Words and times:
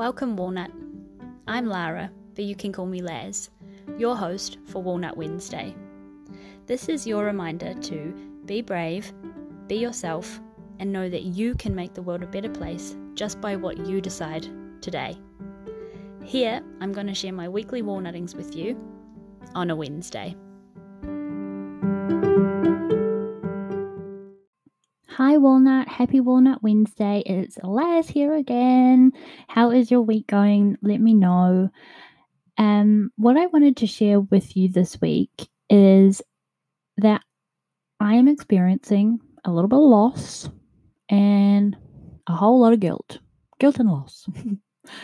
Welcome, 0.00 0.34
Walnut. 0.34 0.70
I'm 1.46 1.66
Lara, 1.66 2.10
but 2.34 2.46
you 2.46 2.56
can 2.56 2.72
call 2.72 2.86
me 2.86 3.02
Laz, 3.02 3.50
your 3.98 4.16
host 4.16 4.56
for 4.64 4.82
Walnut 4.82 5.14
Wednesday. 5.14 5.74
This 6.64 6.88
is 6.88 7.06
your 7.06 7.22
reminder 7.22 7.74
to 7.74 8.14
be 8.46 8.62
brave, 8.62 9.12
be 9.66 9.74
yourself, 9.76 10.40
and 10.78 10.90
know 10.90 11.10
that 11.10 11.24
you 11.24 11.54
can 11.54 11.74
make 11.74 11.92
the 11.92 12.00
world 12.00 12.22
a 12.22 12.26
better 12.26 12.48
place 12.48 12.96
just 13.12 13.42
by 13.42 13.56
what 13.56 13.76
you 13.86 14.00
decide 14.00 14.48
today. 14.80 15.18
Here, 16.24 16.62
I'm 16.80 16.94
going 16.94 17.08
to 17.08 17.14
share 17.14 17.34
my 17.34 17.50
weekly 17.50 17.82
walnuttings 17.82 18.34
with 18.34 18.56
you 18.56 18.82
on 19.54 19.68
a 19.68 19.76
Wednesday. 19.76 20.34
Walnut. 25.40 25.88
Happy 25.88 26.20
Walnut 26.20 26.62
Wednesday. 26.62 27.22
It's 27.24 27.58
Laz 27.62 28.08
here 28.08 28.34
again. 28.34 29.12
How 29.48 29.70
is 29.70 29.90
your 29.90 30.02
week 30.02 30.26
going? 30.26 30.76
Let 30.82 31.00
me 31.00 31.14
know. 31.14 31.70
Um, 32.58 33.10
what 33.16 33.38
I 33.38 33.46
wanted 33.46 33.78
to 33.78 33.86
share 33.86 34.20
with 34.20 34.56
you 34.56 34.68
this 34.68 35.00
week 35.00 35.48
is 35.70 36.20
that 36.98 37.22
I 37.98 38.14
am 38.14 38.28
experiencing 38.28 39.18
a 39.44 39.50
little 39.50 39.68
bit 39.68 39.76
of 39.76 39.82
loss 39.82 40.50
and 41.08 41.76
a 42.26 42.32
whole 42.32 42.60
lot 42.60 42.74
of 42.74 42.80
guilt. 42.80 43.18
Guilt 43.58 43.78
and 43.78 43.88
loss. 43.88 44.28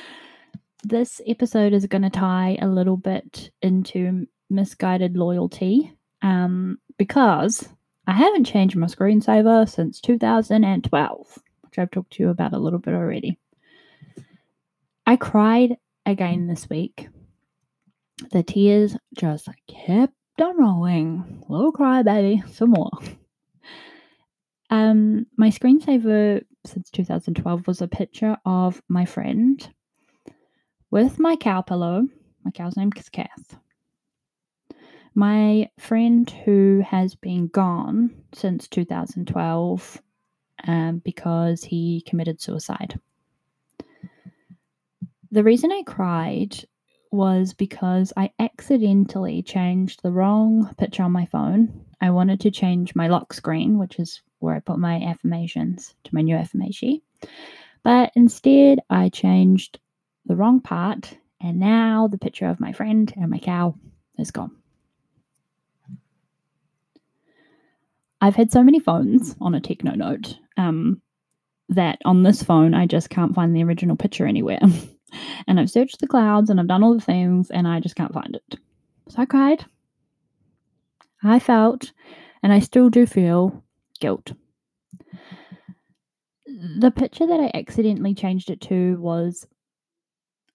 this 0.85 1.23
episode 1.27 1.73
is 1.73 1.87
going 1.87 2.03
to 2.03 2.11
tie 2.11 2.59
a 2.61 2.69
little 2.69 2.99
bit 2.99 3.51
into 3.63 4.27
misguided 4.51 5.17
loyalty 5.17 5.97
um, 6.21 6.79
because 6.99 7.69
I 8.07 8.13
haven't 8.13 8.45
changed 8.45 8.77
my 8.77 8.87
screensaver 8.87 9.69
since 9.69 10.01
2012, 10.01 11.39
which 11.63 11.79
I've 11.79 11.91
talked 11.91 12.13
to 12.15 12.23
you 12.23 12.29
about 12.29 12.53
a 12.53 12.59
little 12.59 12.79
bit 12.79 12.95
already. 12.95 13.39
I 15.07 15.17
cried 15.17 15.77
again 16.05 16.47
this 16.47 16.71
week. 16.71 17.09
The 18.31 18.43
tears 18.43 18.97
just 19.15 19.49
kept 19.69 20.15
on 20.41 20.59
rolling. 20.59 21.45
Little 21.49 21.73
cry, 21.73 22.03
baby. 22.03 22.43
Some 22.53 22.71
more. 22.71 22.91
Um, 24.71 25.27
my 25.37 25.51
screensaver 25.51 26.43
since 26.65 26.91
2012 26.91 27.67
was 27.67 27.83
a 27.83 27.89
picture 27.89 28.37
of 28.45 28.83
my 28.89 29.05
friend 29.05 29.69
with 30.91 31.19
my 31.19 31.37
cow 31.37 31.61
pillow. 31.61 32.09
My 32.45 32.51
cow's 32.51 32.77
name 32.77 32.91
is 32.97 33.09
Kath. 33.09 33.57
My 35.19 35.71
friend 35.79 36.29
who 36.29 36.83
has 36.87 37.15
been 37.15 37.47
gone 37.47 38.11
since 38.35 38.69
2012 38.69 40.03
um, 40.67 40.99
because 40.99 41.65
he 41.65 42.03
committed 42.07 42.39
suicide. 42.39 43.01
The 45.31 45.43
reason 45.43 45.73
I 45.73 45.85
cried 45.87 46.63
was 47.11 47.55
because 47.55 48.13
I 48.15 48.31
accidentally 48.39 49.43
changed 49.43 50.03
the 50.03 50.13
wrong 50.13 50.75
picture 50.77 51.03
on 51.03 51.13
my 51.13 51.25
phone. 51.25 51.87
I 51.99 52.11
wanted 52.11 52.41
to 52.41 52.51
change 52.51 52.95
my 52.95 53.09
lock 53.09 53.33
screen, 53.33 53.79
which 53.79 53.99
is 53.99 54.21
where 54.41 54.55
I 54.55 54.61
put 54.61 54.79
my 54.79 55.01
affirmations, 55.01 55.95
to 56.05 56.15
my 56.15 56.21
new 56.21 56.37
affirmation. 56.37 57.01
But 57.83 58.13
instead, 58.17 58.81
I 58.91 59.09
changed 59.09 59.79
the 60.27 60.37
wrong 60.37 60.61
part, 60.61 61.17
and 61.41 61.59
now 61.59 62.07
the 62.07 62.19
picture 62.19 62.49
of 62.49 62.61
my 62.61 62.73
friend 62.73 63.11
and 63.17 63.31
my 63.31 63.39
cow 63.39 63.77
is 64.19 64.31
gone. 64.31 64.55
I've 68.21 68.37
had 68.37 68.51
so 68.51 68.63
many 68.63 68.79
phones 68.79 69.37
on 69.41 69.55
a 69.55 69.61
Techno 69.61 69.93
Note 69.93 70.39
um, 70.57 71.03
that 71.69 71.99
on 72.05 72.23
this 72.23 72.43
phone 72.43 72.75
I 72.75 72.87
just 72.87 73.11
can't 73.11 73.35
find 73.35 73.55
the 73.55 73.65
original 73.65 73.97
picture 73.97 74.27
anywhere. 74.27 74.61
and 75.47 75.61
I've 75.61 75.71
searched 75.71 76.01
the 76.01 76.07
clouds 76.07 76.51
and 76.51 76.59
I've 76.59 76.69
done 76.69 76.83
all 76.83 76.95
the 76.95 77.01
things 77.01 77.51
and 77.51 77.69
I 77.69 77.81
just 77.81 77.97
can't 77.97 78.13
find 78.13 78.35
it. 78.35 78.59
So 79.09 79.23
I 79.23 79.27
cried. 79.27 79.65
I 81.23 81.39
felt, 81.39 81.93
and 82.43 82.53
I 82.53 82.61
still 82.61 82.91
do 82.91 83.07
feel, 83.07 83.63
guilt. 84.01 84.33
The 86.79 86.91
picture 86.91 87.27
that 87.27 87.41
I 87.41 87.51
accidentally 87.55 88.15
changed 88.15 88.51
it 88.51 88.61
to 88.63 88.97
was 89.01 89.47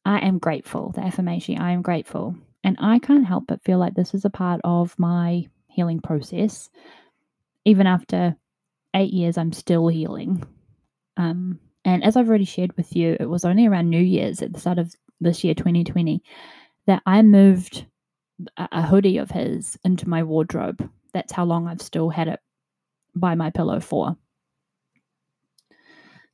I 0.06 0.20
am 0.20 0.40
grateful, 0.40 0.92
the 0.92 1.02
affirmation, 1.02 1.60
I 1.60 1.72
am 1.72 1.82
grateful. 1.82 2.36
And 2.64 2.78
I 2.80 3.00
can't 3.00 3.26
help 3.26 3.46
but 3.48 3.64
feel 3.64 3.80
like 3.80 3.96
this 3.96 4.14
is 4.14 4.24
a 4.24 4.30
part 4.30 4.62
of 4.64 4.98
my 4.98 5.48
healing 5.68 6.00
process 6.00 6.70
even 7.66 7.88
after 7.88 8.36
eight 8.96 9.14
years, 9.14 9.38
I'm 9.38 9.54
still 9.54 9.88
healing. 9.88 10.44
Um, 11.18 11.60
and 11.86 12.04
as 12.04 12.16
I've 12.16 12.30
already 12.30 12.46
shared 12.46 12.76
with 12.78 12.96
you, 12.96 13.18
it 13.20 13.30
was 13.30 13.46
only 13.46 13.68
around 13.68 13.90
New 13.90 14.02
Year's 14.02 14.42
at 14.42 14.54
the 14.54 14.60
start 14.60 14.78
of 14.78 14.94
this 15.20 15.44
year, 15.44 15.54
2020, 15.54 16.22
that 16.88 17.02
I 17.06 17.22
moved 17.22 17.86
a 18.58 18.82
hoodie 18.82 19.18
of 19.18 19.32
his 19.32 19.78
into 19.84 20.10
my 20.10 20.24
wardrobe. 20.24 20.90
That's 21.14 21.32
how 21.32 21.46
long 21.46 21.68
I've 21.68 21.82
still 21.82 22.10
had 22.10 22.28
it 22.28 22.40
by 23.16 23.36
my 23.36 23.50
pillow 23.50 23.80
for. 23.80 24.16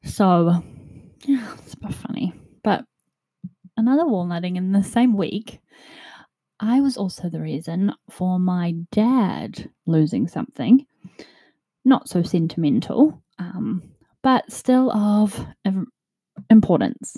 So, 0.03 0.63
yeah, 1.25 1.53
it's 1.57 1.73
a 1.73 1.77
bit 1.77 1.93
funny. 1.93 2.33
But 2.63 2.85
another 3.75 4.03
walnutting 4.03 4.55
in 4.55 4.71
the 4.71 4.83
same 4.83 5.17
week, 5.17 5.59
I 6.59 6.81
was 6.81 6.97
also 6.97 7.29
the 7.29 7.41
reason 7.41 7.93
for 8.09 8.39
my 8.39 8.73
dad 8.91 9.69
losing 9.85 10.27
something 10.27 10.85
not 11.85 12.09
so 12.09 12.23
sentimental, 12.23 13.21
um, 13.39 13.83
but 14.21 14.51
still 14.51 14.91
of 14.91 15.45
importance. 16.49 17.17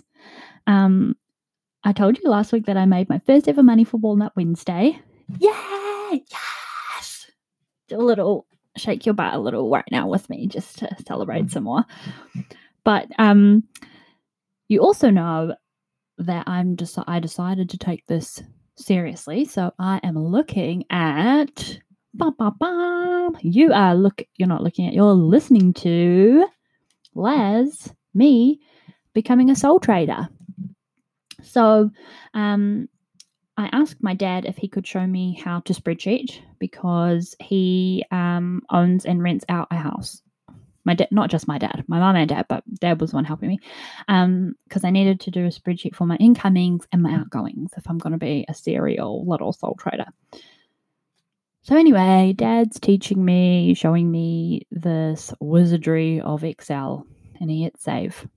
Um, 0.67 1.15
I 1.83 1.93
told 1.93 2.17
you 2.17 2.29
last 2.29 2.51
week 2.51 2.65
that 2.65 2.77
I 2.77 2.85
made 2.85 3.09
my 3.09 3.19
first 3.19 3.47
ever 3.47 3.63
money 3.63 3.83
for 3.83 3.97
Walnut 3.97 4.33
Wednesday. 4.35 4.99
Yeah, 5.39 6.11
yes. 6.11 7.31
Do 7.87 7.97
a 7.97 8.01
little 8.01 8.45
shake 8.77 9.05
your 9.05 9.13
butt 9.13 9.33
a 9.33 9.39
little 9.39 9.69
right 9.69 9.87
now 9.91 10.07
with 10.07 10.29
me 10.29 10.47
just 10.47 10.79
to 10.79 10.89
celebrate 11.05 11.51
some 11.51 11.63
more. 11.63 11.83
But 12.83 13.07
um, 13.17 13.63
you 14.67 14.81
also 14.81 15.09
know 15.09 15.55
that 16.17 16.47
I'm 16.47 16.75
just 16.77 16.97
I 17.07 17.19
decided 17.19 17.69
to 17.69 17.77
take 17.77 18.05
this 18.07 18.41
seriously, 18.77 19.45
so 19.45 19.73
I 19.79 19.99
am 20.03 20.17
looking 20.17 20.85
at 20.89 21.79
Bum, 22.13 22.35
bum, 22.37 22.55
bum. 22.59 23.37
You 23.41 23.71
are 23.73 23.95
look 23.95 24.23
you're 24.35 24.47
not 24.47 24.63
looking 24.63 24.87
at 24.87 24.93
you're 24.93 25.13
listening 25.13 25.73
to 25.75 26.45
Laz, 27.15 27.93
me, 28.13 28.59
becoming 29.13 29.49
a 29.49 29.55
sole 29.55 29.79
trader. 29.79 30.27
So 31.43 31.91
um 32.33 32.89
I 33.59 33.69
asked 33.73 34.01
my 34.01 34.13
dad 34.13 34.45
if 34.45 34.55
he 34.55 34.69
could 34.69 34.87
show 34.87 35.05
me 35.05 35.37
how 35.43 35.59
to 35.61 35.73
spreadsheet 35.73 36.39
because 36.59 37.35
he 37.41 38.05
um, 38.09 38.61
owns 38.69 39.05
and 39.05 39.21
rents 39.21 39.43
out 39.49 39.67
a 39.69 39.75
house. 39.75 40.21
My 40.85 40.93
dad, 40.93 41.09
not 41.11 41.29
just 41.29 41.45
my 41.45 41.57
dad, 41.57 41.83
my 41.89 41.99
mom 41.99 42.15
and 42.15 42.29
dad, 42.29 42.45
but 42.47 42.63
dad 42.75 43.01
was 43.01 43.13
one 43.13 43.25
helping 43.25 43.49
me 43.49 43.59
Um, 44.07 44.55
because 44.63 44.85
um, 44.85 44.87
I 44.87 44.91
needed 44.91 45.19
to 45.19 45.31
do 45.31 45.43
a 45.45 45.49
spreadsheet 45.49 45.93
for 45.93 46.05
my 46.05 46.15
incomings 46.21 46.87
and 46.93 47.03
my 47.03 47.13
outgoings 47.13 47.71
if 47.75 47.85
I'm 47.89 47.97
going 47.97 48.13
to 48.13 48.17
be 48.17 48.45
a 48.47 48.53
serial 48.53 49.27
little 49.27 49.51
sole 49.51 49.75
trader. 49.77 50.07
So, 51.61 51.75
anyway, 51.75 52.33
dad's 52.35 52.79
teaching 52.79 53.23
me, 53.23 53.73
showing 53.73 54.09
me 54.09 54.65
this 54.71 55.33
wizardry 55.41 56.21
of 56.21 56.43
Excel, 56.43 57.05
and 57.39 57.51
he 57.51 57.63
hits 57.63 57.83
save. 57.83 58.27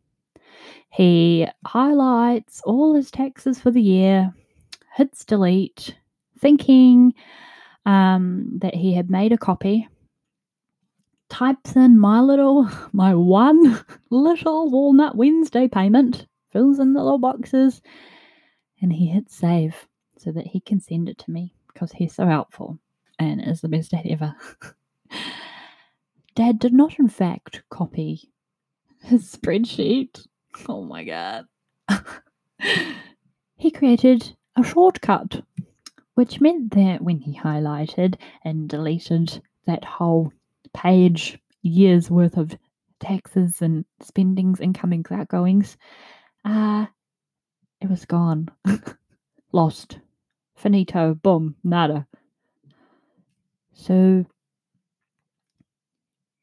He 0.90 1.46
highlights 1.64 2.60
all 2.62 2.94
his 2.94 3.10
taxes 3.10 3.60
for 3.60 3.70
the 3.70 3.80
year, 3.80 4.34
hits 4.96 5.24
delete, 5.24 5.96
thinking 6.40 7.14
um, 7.86 8.58
that 8.58 8.74
he 8.74 8.92
had 8.92 9.08
made 9.08 9.32
a 9.32 9.38
copy, 9.38 9.88
types 11.30 11.76
in 11.76 11.98
my 11.98 12.20
little, 12.20 12.68
my 12.92 13.14
one 13.14 13.82
little 14.10 14.68
Walnut 14.68 15.16
Wednesday 15.16 15.68
payment, 15.68 16.26
fills 16.50 16.80
in 16.80 16.92
the 16.92 17.02
little 17.02 17.18
boxes, 17.18 17.80
and 18.82 18.92
he 18.92 19.06
hits 19.06 19.36
save 19.36 19.86
so 20.18 20.32
that 20.32 20.46
he 20.46 20.60
can 20.60 20.80
send 20.80 21.08
it 21.08 21.18
to 21.18 21.30
me 21.30 21.54
because 21.72 21.92
he's 21.92 22.14
so 22.14 22.26
helpful 22.26 22.78
and 23.22 23.40
is 23.40 23.60
the 23.60 23.68
best 23.68 23.90
dad 23.90 24.06
ever. 24.08 24.34
dad 26.34 26.58
did 26.58 26.72
not, 26.72 26.98
in 26.98 27.08
fact, 27.08 27.62
copy 27.70 28.32
his 29.02 29.34
spreadsheet. 29.34 30.26
Oh 30.68 30.84
my 30.84 31.04
god. 31.04 31.46
he 33.56 33.70
created 33.70 34.34
a 34.56 34.62
shortcut, 34.62 35.42
which 36.14 36.40
meant 36.40 36.74
that 36.74 37.02
when 37.02 37.18
he 37.18 37.38
highlighted 37.38 38.16
and 38.44 38.68
deleted 38.68 39.40
that 39.66 39.84
whole 39.84 40.32
page, 40.74 41.38
years 41.62 42.10
worth 42.10 42.36
of 42.36 42.56
taxes 43.00 43.62
and 43.62 43.84
spendings, 44.00 44.60
incomings, 44.60 45.10
outgoings, 45.10 45.76
uh, 46.44 46.86
it 47.80 47.90
was 47.90 48.04
gone. 48.04 48.48
Lost. 49.52 49.98
Finito. 50.54 51.14
Boom. 51.14 51.56
Nada. 51.64 52.06
So 53.74 54.24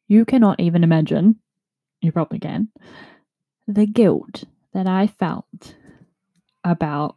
you 0.07 0.25
cannot 0.25 0.59
even 0.59 0.83
imagine, 0.83 1.35
you 2.01 2.11
probably 2.11 2.39
can, 2.39 2.69
the 3.67 3.85
guilt 3.85 4.43
that 4.73 4.87
I 4.87 5.07
felt 5.07 5.75
about 6.63 7.15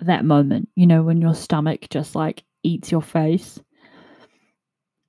that 0.00 0.24
moment, 0.24 0.68
you 0.76 0.86
know, 0.86 1.02
when 1.02 1.20
your 1.20 1.34
stomach 1.34 1.86
just 1.90 2.14
like 2.14 2.44
eats 2.62 2.92
your 2.92 3.02
face. 3.02 3.60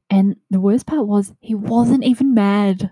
And 0.09 0.35
the 0.49 0.59
worst 0.59 0.87
part 0.87 1.05
was 1.05 1.31
he 1.39 1.53
wasn't 1.53 2.03
even 2.03 2.33
mad 2.33 2.91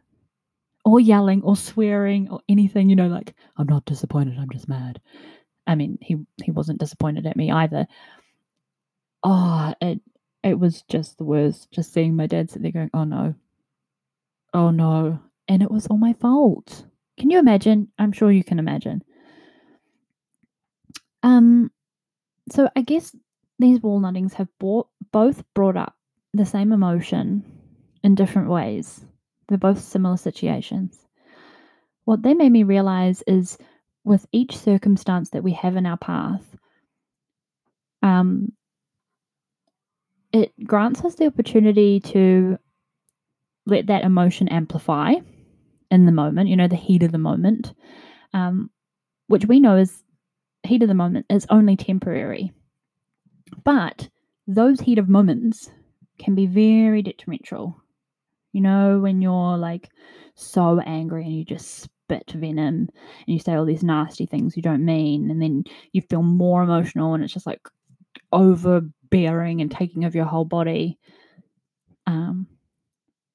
or 0.86 1.00
yelling 1.00 1.42
or 1.42 1.56
swearing 1.58 2.30
or 2.30 2.42
anything, 2.48 2.90
you 2.90 2.96
know, 2.96 3.08
like, 3.08 3.34
I'm 3.58 3.68
not 3.68 3.86
disappointed, 3.86 4.38
I'm 4.38 4.50
just 4.52 4.70
mad. 4.70 5.02
I 5.66 5.76
mean, 5.76 5.98
he 6.00 6.18
he 6.44 6.52
wasn't 6.52 6.80
disappointed 6.80 7.26
at 7.26 7.36
me 7.36 7.52
either. 7.52 7.88
Oh, 9.24 9.74
it 9.82 10.00
it 10.44 10.60
was 10.60 10.84
just 10.84 11.18
the 11.18 11.24
worst. 11.24 11.72
Just 11.72 11.94
seeing 11.94 12.16
my 12.16 12.28
dad 12.28 12.50
sit 12.50 12.62
there 12.62 12.72
going, 12.72 12.90
"Oh 12.94 13.04
no, 13.04 13.36
oh 14.54 14.72
no," 14.72 15.20
and 15.48 15.62
it 15.62 15.72
was 15.72 15.88
all 15.88 15.98
my 15.98 16.14
fault. 16.14 16.86
Can 17.18 17.30
you 17.30 17.40
imagine? 17.40 17.90
I'm 17.98 18.12
sure 18.12 18.32
you 18.32 18.44
can 18.44 18.60
imagine. 18.60 19.04
Um, 21.24 21.72
so 22.52 22.70
I 22.76 22.82
guess 22.82 23.16
these 23.60 23.80
walnuttings 23.80 24.34
have 24.34 24.48
brought, 24.60 24.88
both 25.12 25.44
brought 25.54 25.78
up 25.78 25.96
the 26.34 26.46
same 26.46 26.72
emotion 26.72 27.44
in 28.04 28.16
different 28.16 28.50
ways. 28.50 29.04
They're 29.48 29.58
both 29.58 29.82
similar 29.82 30.18
situations. 30.18 31.00
What 32.06 32.22
they 32.22 32.34
made 32.34 32.52
me 32.52 32.64
realize 32.64 33.24
is 33.28 33.58
with 34.04 34.26
each 34.32 34.56
circumstance 34.58 35.32
that 35.32 35.44
we 35.44 35.54
have 35.54 35.76
in 35.76 35.86
our 35.86 35.98
path, 35.98 36.56
um, 38.02 38.54
it 40.38 40.54
grants 40.66 41.04
us 41.04 41.16
the 41.16 41.26
opportunity 41.26 42.00
to 42.00 42.58
let 43.66 43.88
that 43.88 44.04
emotion 44.04 44.48
amplify 44.48 45.14
in 45.90 46.06
the 46.06 46.12
moment, 46.12 46.50
you 46.50 46.56
know, 46.56 46.68
the 46.68 46.76
heat 46.76 47.04
of 47.04 47.12
the 47.12 47.18
moment, 47.18 47.74
um, 48.34 48.70
which 49.28 49.46
we 49.46 49.60
know 49.60 49.76
is 49.76 50.04
heat 50.64 50.84
of 50.84 50.90
the 50.90 50.94
moment 50.94 51.26
is 51.30 51.48
only 51.50 51.76
temporary. 51.76 52.52
But 53.64 54.10
those 54.48 54.80
heat 54.80 55.00
of 55.00 55.10
moments 55.10 55.70
can 56.20 56.36
be 56.36 56.46
very 56.46 57.02
detrimental. 57.02 57.76
You 58.54 58.62
know, 58.62 59.00
when 59.00 59.22
you're 59.22 59.58
like 59.58 59.90
so 60.36 60.80
angry 60.80 61.24
and 61.24 61.36
you 61.36 61.46
just 61.46 61.68
spit 61.82 62.32
venom 62.32 62.58
and 62.66 62.90
you 63.26 63.40
say 63.40 63.54
all 63.54 63.66
these 63.66 63.84
nasty 63.84 64.26
things 64.26 64.56
you 64.56 64.64
don't 64.64 64.86
mean, 64.86 65.32
and 65.32 65.42
then 65.42 65.64
you 65.94 66.02
feel 66.02 66.24
more 66.24 66.64
emotional 66.64 67.14
and 67.14 67.24
it's 67.24 67.34
just 67.34 67.48
like 67.48 67.62
overbearing 69.08 69.62
and 69.62 69.72
taking 69.72 70.06
over 70.06 70.18
your 70.18 70.26
whole 70.26 70.46
body. 70.46 70.98
Um, 72.06 72.48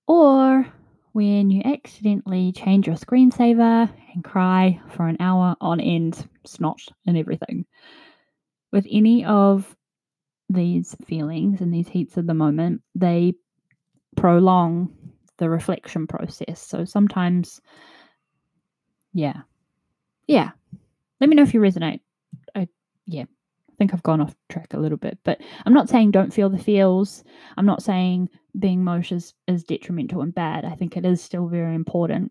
or 0.07 0.67
when 1.13 1.51
you 1.51 1.63
accidentally 1.65 2.53
change 2.53 2.87
your 2.87 2.97
screensaver 2.97 3.91
and 4.15 4.25
cry 4.25 4.81
for 4.91 5.07
an 5.07 5.19
hour 5.21 5.57
on 5.61 5.81
end, 5.81 6.29
snot 6.47 6.81
and 7.07 7.17
everything. 7.17 7.67
With 8.73 8.87
any 8.91 9.25
of 9.25 9.77
these 10.49 10.97
feelings 11.07 11.61
and 11.61 11.73
these 11.73 11.89
heats 11.89 12.17
of 12.17 12.27
the 12.27 12.35
moment, 12.35 12.83
they 12.95 13.35
prolong 14.17 14.95
the 15.39 15.49
reflection 15.51 16.07
process. 16.07 16.61
So 16.61 16.85
sometimes, 16.85 17.61
yeah, 19.13 19.43
yeah. 20.27 20.51
Let 21.21 21.29
me 21.29 21.37
know 21.37 21.43
if 21.43 21.55
you 21.55 21.61
resonate. 21.61 22.01
I, 22.55 22.69
yeah, 23.07 23.25
think 23.83 23.95
I've 23.95 24.03
gone 24.05 24.21
off 24.21 24.37
track 24.49 24.75
a 24.75 24.79
little 24.79 24.97
bit, 24.97 25.19
but 25.25 25.41
I'm 25.67 25.75
not 25.75 25.89
saying 25.89 26.13
don't 26.13 26.33
feel 26.33 26.49
the 26.49 26.57
feels. 26.57 27.25
I'm 27.57 27.67
not 27.67 27.83
saying 27.83 28.29
being 28.57 28.85
mosh 28.85 29.11
is, 29.11 29.35
is 29.49 29.65
detrimental 29.65 30.23
and 30.23 30.33
bad. 30.33 30.65
I 30.65 30.77
think 30.77 30.97
it 30.97 31.05
is 31.05 31.21
still 31.21 31.49
very 31.49 31.75
important. 31.75 32.31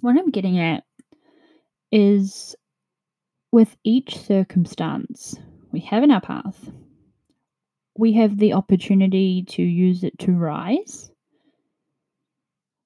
What 0.00 0.18
I'm 0.18 0.30
getting 0.30 0.58
at 0.58 0.84
is 1.90 2.54
with 3.52 3.74
each 3.84 4.18
circumstance 4.18 5.34
we 5.72 5.80
have 5.80 6.02
in 6.02 6.10
our 6.10 6.20
path, 6.20 6.70
we 7.96 8.12
have 8.12 8.36
the 8.36 8.52
opportunity 8.52 9.44
to 9.48 9.62
use 9.62 10.04
it 10.04 10.18
to 10.18 10.32
rise. 10.32 11.10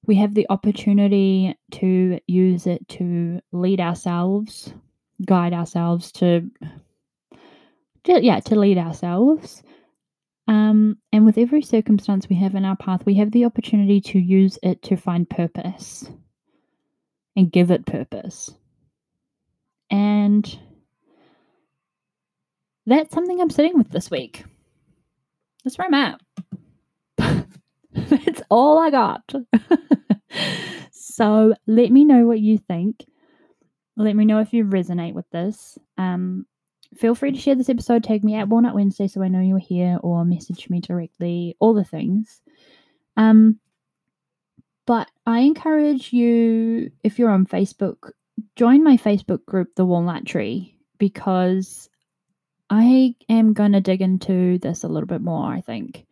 We 0.07 0.15
have 0.15 0.33
the 0.33 0.47
opportunity 0.49 1.57
to 1.71 2.19
use 2.25 2.67
it 2.67 2.87
to 2.89 3.41
lead 3.51 3.81
ourselves, 3.81 4.73
guide 5.25 5.51
ourselves 5.51 6.13
to, 6.13 6.49
to 8.05 8.23
yeah, 8.23 8.39
to 8.41 8.59
lead 8.59 8.77
ourselves. 8.77 9.63
Um, 10.47 10.97
and 11.13 11.25
with 11.25 11.37
every 11.37 11.61
circumstance 11.61 12.27
we 12.27 12.35
have 12.37 12.55
in 12.55 12.65
our 12.65 12.75
path, 12.75 13.05
we 13.05 13.15
have 13.15 13.31
the 13.31 13.45
opportunity 13.45 14.01
to 14.01 14.19
use 14.19 14.59
it 14.63 14.81
to 14.83 14.97
find 14.97 15.29
purpose 15.29 16.09
and 17.35 17.51
give 17.51 17.71
it 17.71 17.85
purpose. 17.85 18.49
And 19.89 20.59
that's 22.85 23.13
something 23.13 23.39
I'm 23.39 23.49
sitting 23.49 23.77
with 23.77 23.91
this 23.91 24.09
week. 24.09 24.43
That's 25.63 25.77
where 25.77 25.87
I'm 25.87 25.93
at. 25.93 26.21
that's 27.93 28.41
all 28.49 28.79
I 28.79 28.89
got. 28.89 29.33
so 30.91 31.53
let 31.67 31.91
me 31.91 32.03
know 32.03 32.25
what 32.25 32.39
you 32.39 32.57
think. 32.57 33.05
Let 33.95 34.15
me 34.15 34.25
know 34.25 34.39
if 34.39 34.53
you 34.53 34.65
resonate 34.65 35.13
with 35.13 35.29
this. 35.31 35.77
Um, 35.97 36.45
feel 36.97 37.15
free 37.15 37.31
to 37.31 37.39
share 37.39 37.55
this 37.55 37.69
episode. 37.69 38.03
Tag 38.03 38.23
me 38.23 38.35
at 38.35 38.47
Walnut 38.47 38.75
Wednesday 38.75 39.07
so 39.07 39.21
I 39.21 39.27
know 39.27 39.41
you're 39.41 39.59
here, 39.59 39.99
or 40.01 40.25
message 40.25 40.69
me 40.69 40.81
directly. 40.81 41.55
All 41.59 41.73
the 41.73 41.83
things. 41.83 42.41
Um, 43.17 43.59
but 44.85 45.09
I 45.25 45.39
encourage 45.39 46.11
you, 46.11 46.91
if 47.03 47.19
you're 47.19 47.29
on 47.29 47.45
Facebook, 47.45 48.11
join 48.55 48.83
my 48.83 48.97
Facebook 48.97 49.45
group, 49.45 49.69
The 49.75 49.85
Walnut 49.85 50.25
Tree, 50.25 50.77
because 50.97 51.89
I 52.69 53.15
am 53.29 53.53
going 53.53 53.73
to 53.73 53.81
dig 53.81 54.01
into 54.01 54.57
this 54.57 54.83
a 54.83 54.87
little 54.87 55.07
bit 55.07 55.21
more, 55.21 55.53
I 55.53 55.61
think. 55.61 56.05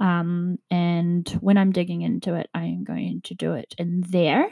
Um, 0.00 0.58
and 0.70 1.28
when 1.40 1.56
I'm 1.56 1.70
digging 1.70 2.02
into 2.02 2.34
it, 2.34 2.48
I 2.54 2.64
am 2.64 2.84
going 2.84 3.20
to 3.24 3.34
do 3.34 3.52
it 3.52 3.74
in 3.78 4.02
there 4.08 4.48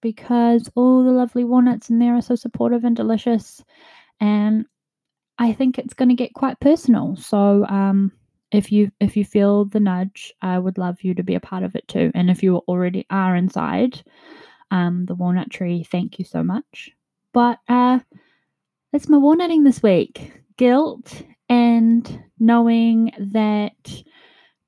because 0.00 0.68
all 0.74 1.04
the 1.04 1.12
lovely 1.12 1.44
walnuts 1.44 1.88
in 1.88 1.98
there 1.98 2.16
are 2.16 2.22
so 2.22 2.34
supportive 2.34 2.84
and 2.84 2.96
delicious. 2.96 3.62
And 4.20 4.66
I 5.42 5.52
think 5.52 5.76
it's 5.76 5.94
going 5.94 6.08
to 6.08 6.14
get 6.14 6.34
quite 6.34 6.60
personal. 6.60 7.16
So, 7.16 7.66
um, 7.66 8.12
if 8.52 8.70
you 8.70 8.92
if 9.00 9.16
you 9.16 9.24
feel 9.24 9.64
the 9.64 9.80
nudge, 9.80 10.32
I 10.40 10.56
would 10.56 10.78
love 10.78 11.02
you 11.02 11.14
to 11.14 11.24
be 11.24 11.34
a 11.34 11.40
part 11.40 11.64
of 11.64 11.74
it 11.74 11.88
too. 11.88 12.12
And 12.14 12.30
if 12.30 12.44
you 12.44 12.58
already 12.68 13.06
are 13.10 13.34
inside 13.34 14.00
um, 14.70 15.04
the 15.06 15.16
walnut 15.16 15.50
tree, 15.50 15.82
thank 15.82 16.20
you 16.20 16.24
so 16.24 16.44
much. 16.44 16.92
But 17.32 17.58
uh, 17.68 17.98
that's 18.92 19.08
my 19.08 19.16
walnutting 19.16 19.64
this 19.64 19.82
week 19.82 20.32
guilt 20.58 21.22
and 21.48 22.22
knowing 22.38 23.10
that 23.18 24.02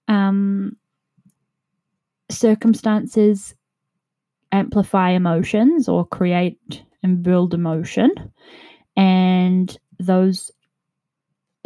um, 0.09 0.77
circumstances 2.31 3.55
amplify 4.51 5.11
emotions 5.11 5.89
or 5.89 6.05
create 6.05 6.83
and 7.05 7.23
build 7.23 7.55
emotion, 7.55 8.11
and 8.97 9.79
those 10.01 10.51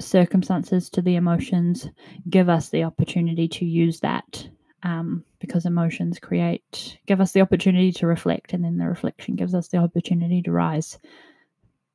circumstances 0.01 0.89
to 0.91 1.03
the 1.03 1.17
emotions 1.17 1.89
give 2.31 2.49
us 2.49 2.69
the 2.69 2.85
opportunity 2.85 3.49
to 3.49 3.65
use 3.65 4.01
that 4.01 4.49
um, 4.85 5.25
because 5.41 5.67
emotions 5.67 6.19
create 6.19 6.99
give 7.07 7.21
us 7.21 7.33
the 7.33 7.41
opportunity 7.41 7.91
to 7.91 8.07
reflect 8.07 8.53
and 8.53 8.65
then 8.65 8.79
the 8.79 8.87
reflection 8.87 9.35
gives 9.35 9.55
us 9.55 9.69
the 9.69 9.79
opportunity 9.79 10.41
to 10.41 10.53
rise 10.53 10.99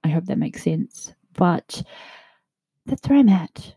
i 0.03 0.09
hope 0.09 0.25
that 0.25 0.37
makes 0.37 0.63
sense 0.63 1.13
but 1.33 1.81
that's 2.85 3.07
where 3.07 3.19
I'm 3.19 3.29
at. 3.29 3.75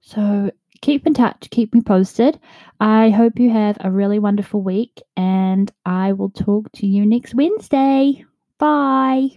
So 0.00 0.50
keep 0.80 1.06
in 1.06 1.14
touch, 1.14 1.48
keep 1.50 1.74
me 1.74 1.80
posted. 1.80 2.38
I 2.80 3.10
hope 3.10 3.38
you 3.38 3.50
have 3.50 3.76
a 3.80 3.90
really 3.90 4.18
wonderful 4.18 4.62
week, 4.62 5.02
and 5.16 5.70
I 5.84 6.12
will 6.12 6.30
talk 6.30 6.70
to 6.72 6.86
you 6.86 7.06
next 7.06 7.34
Wednesday. 7.34 8.24
Bye. 8.58 9.30